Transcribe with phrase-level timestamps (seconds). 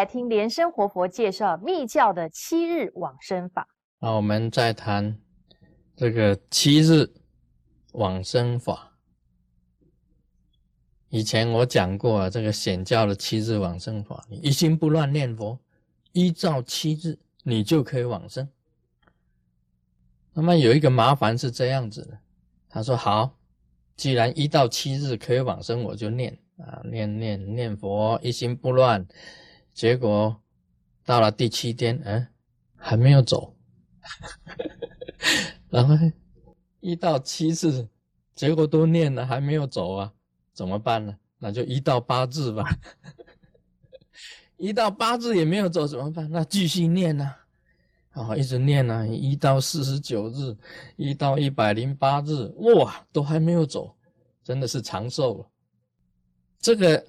[0.00, 3.68] 来听莲生活佛介绍密教的七日往生法。
[3.98, 5.20] 那我们再谈
[5.94, 7.06] 这个七日
[7.92, 8.96] 往生法。
[11.10, 15.60] 以前我讲过啊这个显教的七日往生法，你一心不乱念佛，
[16.12, 18.48] 依照七日，你就可以往生。
[20.32, 22.18] 那么有一个麻烦是这样子的，
[22.70, 23.36] 他说好，
[23.98, 29.06] 既然一到七日可以往生，我就念啊，念念念佛，一心不乱。
[29.72, 30.42] 结果
[31.04, 32.26] 到了第七天，嗯，
[32.76, 33.56] 还没有走。
[35.70, 35.94] 然后
[36.80, 37.88] 一到七次，
[38.34, 40.12] 结果都念了，还没有走啊，
[40.52, 41.16] 怎么办呢？
[41.38, 42.64] 那就一到八字吧。
[44.56, 46.30] 一到八字也没有走，怎么办？
[46.30, 47.34] 那继续念呢？
[48.10, 50.56] 啊，一直念呢，一到四十九日，
[50.96, 53.96] 一到一百零八日，哇，都还没有走，
[54.42, 55.50] 真的是长寿了。
[56.58, 57.00] 这个《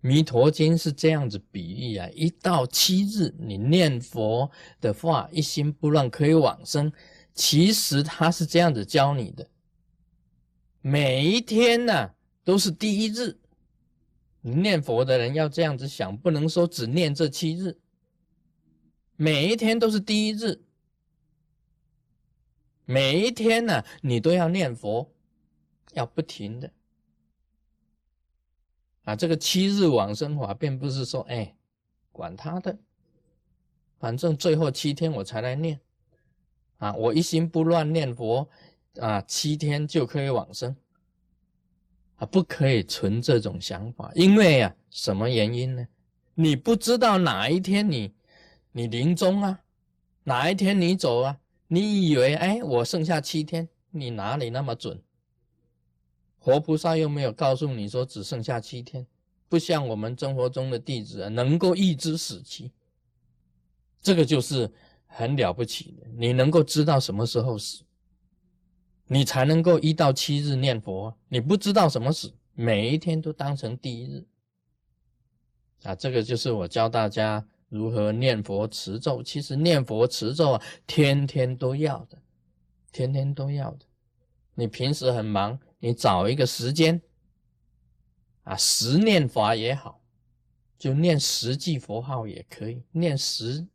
[0.00, 6.92] 弥陀经》是这样子比喻啊，一到七日，你念佛的话，一心不乱，可以往生。
[7.34, 9.48] 其实他是这样子教你的，
[10.80, 12.10] 每一天呢
[12.44, 13.38] 都是第一日。
[14.42, 17.78] 念佛的人要这样子想，不能说只念这七日。
[19.16, 20.62] 每一天都是第一日，
[22.86, 25.12] 每一天呢，你都要念佛，
[25.92, 26.72] 要不停的
[29.10, 29.16] 啊。
[29.16, 31.54] 这个七日往生法，并不是说，哎，
[32.12, 32.78] 管他的，
[33.98, 35.80] 反正最后七天我才来念
[36.78, 36.92] 啊。
[36.94, 38.48] 我一心不乱念佛
[39.00, 40.74] 啊，七天就可以往生
[42.16, 45.86] 啊，不可以存这种想法，因为啊，什么原因呢？
[46.34, 48.14] 你不知道哪一天你。
[48.72, 49.60] 你临终啊，
[50.22, 51.36] 哪一天你走啊？
[51.66, 55.02] 你以为哎，我剩下七天，你哪里那么准？
[56.40, 59.06] 活菩萨又没有告诉你说只剩下七天，
[59.48, 62.72] 不像我们生活中的弟子啊能够预知死期，
[64.00, 64.68] 这个就是
[65.06, 66.06] 很了不起的。
[66.16, 67.84] 你能够知道什么时候死，
[69.06, 71.14] 你才能够一到七日念佛。
[71.28, 74.26] 你不知道什么死，每一天都当成第一日
[75.84, 75.94] 啊！
[75.94, 77.46] 这个就是我教大家。
[77.68, 79.22] 如何念佛持咒？
[79.22, 82.18] 其实念佛持咒啊，天天都要的，
[82.90, 83.86] 天天都要的。
[84.56, 87.02] 你平时很忙，你找一个时间
[88.44, 90.00] 啊，十念法也好，
[90.78, 93.66] 就念十句佛号也可以，念十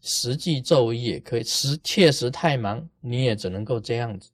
[0.00, 1.42] 十句咒语也可以。
[1.42, 4.30] 实确实太忙，你也只能够这样子。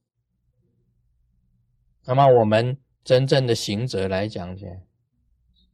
[2.04, 4.84] 那么我们真正的行者来讲起来，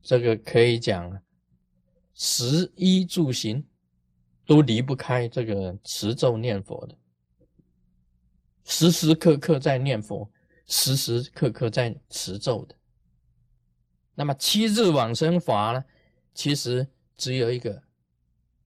[0.00, 1.20] 这个可以讲。
[2.12, 3.64] 食衣住行
[4.44, 6.94] 都离不开这个持咒念佛的，
[8.62, 10.30] 时时刻刻在念佛，
[10.70, 12.76] 时时刻刻在持咒的。
[14.14, 15.84] 那么七日往生法呢？
[16.32, 16.86] 其实
[17.16, 17.82] 只有一个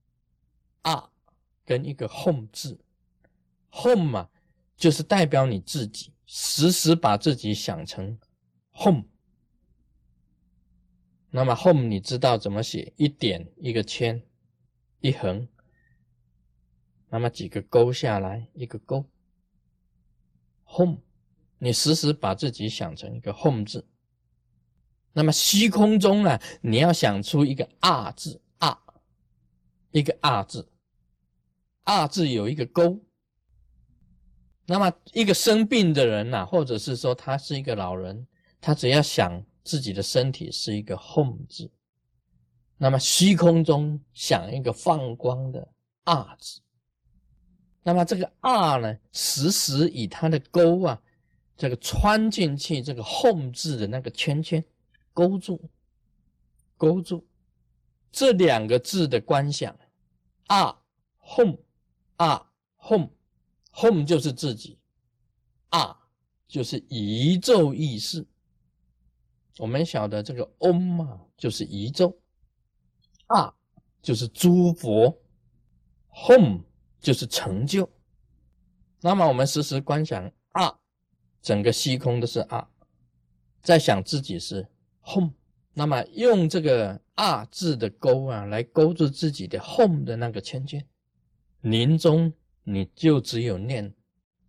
[0.83, 1.09] “啊”
[1.65, 2.79] 跟一个 “home” 字
[3.71, 4.29] ，“home” 嘛，
[4.77, 8.19] 就是代表你自己，时时把自己想成
[8.71, 9.05] “home”。
[11.31, 12.93] 那么 home 你知道怎么写？
[12.97, 14.21] 一点一个圈，
[14.99, 15.47] 一横，
[17.09, 19.09] 那么几个勾下来，一个勾。
[20.65, 20.99] home，
[21.59, 23.87] 你时时把自己想成一个 home 字。
[25.13, 28.77] 那么虚空中呢，你要想出一个 r 字，r，
[29.91, 30.67] 一个 r 字
[31.83, 32.99] ，r 字有一个勾。
[34.65, 38.27] 那么一个生病的人呐，或者是说他是一个老人，
[38.59, 39.45] 他只要想。
[39.65, 41.71] 自己的身体是一个 home 字，
[42.77, 45.67] 那么虚空中想一个放光的
[46.03, 46.61] r 字，
[47.81, 51.01] 那么这个 r 呢，时时以它的勾啊，
[51.57, 54.63] 这个穿进去这个 home 字的那个圈圈，
[55.13, 55.69] 勾住，
[56.77, 57.25] 勾住
[58.11, 59.77] 这两个字的观想
[60.47, 60.81] 啊
[61.19, 61.57] home
[62.17, 64.77] 啊 home，home 就是自己
[65.69, 65.97] 啊
[66.47, 68.25] 就是宇宙意识。
[69.57, 72.19] 我们晓得这个 Om 嘛，就是宇宙
[73.27, 73.55] 啊，
[74.01, 75.17] 就是诸佛
[76.09, 76.65] ，Home
[76.99, 77.89] 就是成就。
[78.99, 80.77] 那么我们时时观想啊，
[81.45, 82.67] 整个虚空都是啊，
[83.61, 84.67] 在想自己是
[85.03, 85.35] Home。
[85.75, 90.83] 那么用这个啊字的勾啊，来勾住自己的 Home 的那个圈圈，
[91.61, 92.33] 临终
[92.63, 93.93] 你就只有念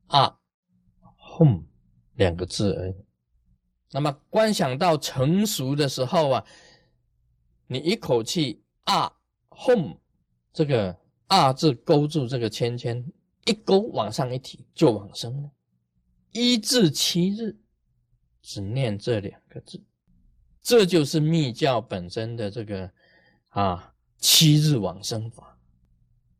[0.06, 0.38] 啊
[1.36, 1.64] Home
[2.14, 2.94] 两个字而已。
[3.90, 6.46] 那么观想到成熟的时候啊，
[7.66, 9.12] 你一口气啊
[9.50, 9.98] home
[10.50, 13.04] 这个啊字勾住这个圈圈，
[13.44, 15.50] 一勾往上一提就往生了。
[16.36, 17.56] 一至七日
[18.42, 19.82] 只念这两个字，
[20.60, 22.92] 这就是密教本身的这个
[23.48, 25.58] 啊七日往生法。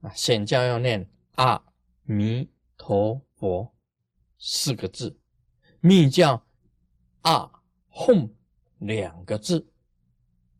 [0.02, 1.64] 啊，显教要念阿
[2.02, 3.74] 弥陀佛
[4.38, 5.18] 四个字，
[5.80, 6.46] 密教
[7.22, 7.50] 阿
[7.88, 8.30] 哄
[8.78, 9.66] 两个字，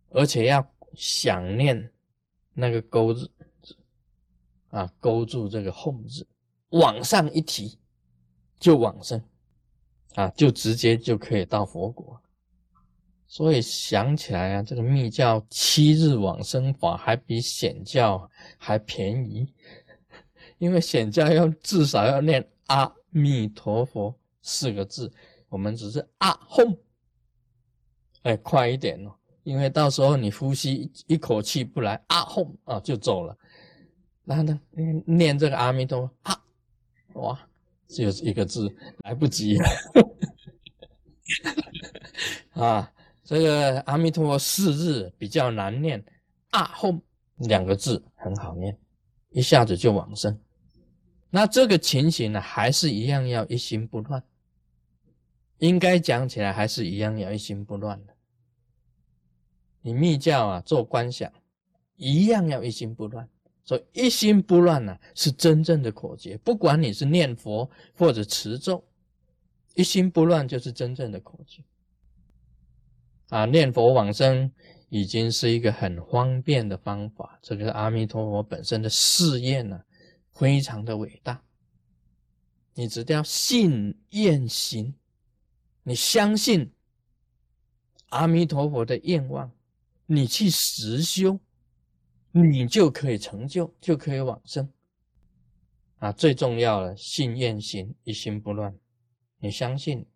[0.08, 1.92] 而且要想念
[2.54, 3.30] 那个勾字
[4.70, 6.26] 啊，勾住这个哄字，
[6.70, 7.78] 往上一提。
[8.58, 9.22] 就往生
[10.14, 12.20] 啊，就直接就可以到佛国。
[13.28, 19.52] 所以想起来啊，这个密教七日往生法还比显教还便宜，
[20.58, 25.12] 因为显教要至少要念阿弥陀佛四个字，
[25.48, 26.78] 我们只是啊轰，
[28.22, 29.12] 哎，快一点哦，
[29.42, 33.36] 因为到时候你呼吸一口气不来啊轰啊就走了，
[34.24, 34.58] 然后呢
[35.04, 36.42] 念这个阿弥陀佛啊，
[37.14, 37.48] 哇，
[37.88, 38.74] 只有一个字
[39.04, 39.68] 来不及了
[42.62, 42.92] 啊。
[43.24, 46.04] 这个阿弥陀佛四日比较难念，
[46.50, 46.96] 啊后
[47.38, 48.78] 两个字很好念，
[49.30, 50.40] 一下子就往生。
[51.28, 54.22] 那这个情形呢，还是一样要一心不乱。
[55.58, 58.14] 应该讲起来，还是一样要一心不乱的。
[59.80, 61.32] 你密教啊，做观想，
[61.96, 63.28] 一样要一心不乱。
[63.66, 66.38] 所以一心不乱呢，是真正的口诀。
[66.38, 67.68] 不管你是念佛
[67.98, 68.82] 或者持咒，
[69.74, 71.62] 一心不乱就是真正的口诀。
[73.28, 74.52] 啊，念佛往生
[74.88, 77.40] 已经是一个很方便的方法。
[77.42, 79.82] 这个阿弥陀佛本身的誓愿呢，
[80.32, 81.42] 非常的伟大。
[82.74, 84.94] 你只要信愿行，
[85.82, 86.70] 你相信
[88.10, 89.50] 阿弥陀佛的愿望，
[90.06, 91.40] 你去实修，
[92.42, 94.68] 你就可以成就，就可以往生。
[95.98, 98.76] 啊，最重要的信愿行，一心不乱。
[99.38, 100.06] 你相信，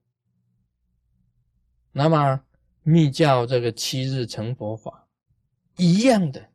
[1.92, 2.42] 那么。
[2.82, 5.06] 密教这个七日成佛法
[5.76, 6.48] 一样的，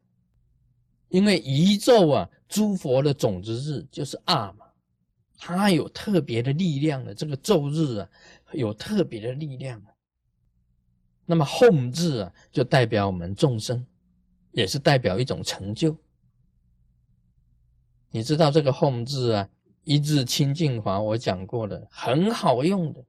[1.08, 4.66] 因为宇宙啊，诸佛的种子日就是二嘛，
[5.38, 7.14] 它有特别的力量的。
[7.14, 8.10] 这个咒日啊，
[8.54, 9.80] 有特别的力量。
[11.28, 13.86] 那么后日啊，就代表我们众生，
[14.56, 15.96] 也是代表一种成就。
[18.10, 19.50] 你知道这个吽字啊，
[19.84, 23.04] 一字清净法，我讲过的，很好用的。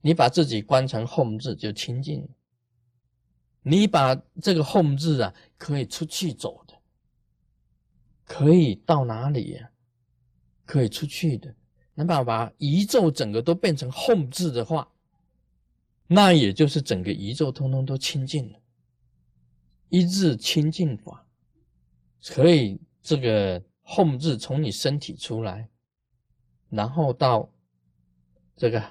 [0.00, 2.28] 你把自己关成吽字就清净了。
[3.62, 6.74] 你把这个吽字啊，可以出去走的，
[8.24, 9.70] 可以到哪里呀？
[10.66, 11.54] 可以出去的。
[11.94, 14.90] 那把把宇宙整个都变成吽字的话，
[16.08, 18.58] 那也就是整个宇宙通通都清净了。
[19.94, 21.24] 一日清净法，
[22.26, 25.68] 可以这个吽字从你身体出来，
[26.68, 27.48] 然后到
[28.56, 28.82] 这个。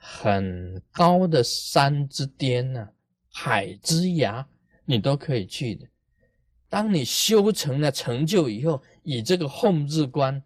[0.00, 2.88] 很高的山之巅呢，
[3.32, 4.46] 海之涯，
[4.84, 5.84] 你都可以去的。
[6.68, 10.40] 当你修成了成就以后，以这个后字观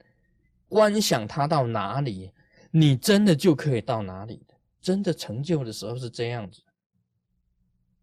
[0.68, 2.32] 观想它到哪里，
[2.70, 4.54] 你真的就可以到哪里的。
[4.80, 6.62] 真的成就的时候是这样子，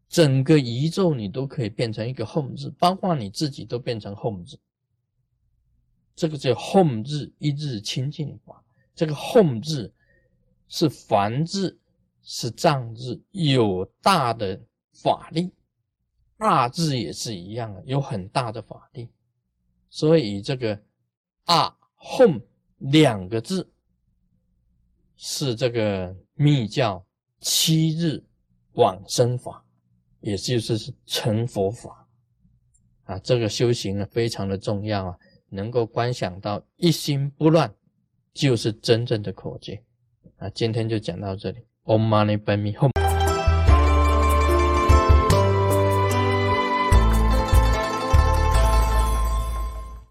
[0.10, 4.60] 整个宇宙你都可以变成一个 “home” 字，包括你自己都变成 “home” 字。
[6.16, 8.62] 这个叫后字一字清净法，
[8.94, 9.94] 这个 “home” 字。
[10.72, 11.80] 是凡字，
[12.22, 14.62] 是藏字，有大的
[14.94, 15.50] 法力；
[16.38, 19.10] 大字也是一样的，有很大的法力。
[19.90, 20.80] 所以这个
[21.46, 22.40] “二 home”
[22.78, 23.68] ”两个字，
[25.18, 27.04] 是这个密教
[27.40, 28.24] 七日
[28.74, 29.66] 往生法，
[30.22, 32.08] 也就是是成佛法
[33.04, 33.20] 啊。
[33.20, 35.18] 这个修行呢，非常的重要啊，
[35.50, 37.74] 能够观想到一心不乱，
[38.34, 39.82] 就是真正的口诀。
[40.38, 41.66] 啊，今天就讲到这里。
[41.84, 42.99] Om Mani Padme Hum。